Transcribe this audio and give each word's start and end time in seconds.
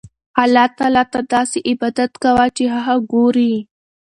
الله 0.43 0.65
ته 1.13 1.19
داسې 1.33 1.57
عبادت 1.69 2.11
کوه 2.23 2.45
چې 2.57 2.63
هغه 2.75 2.95
ګورې. 3.11 3.53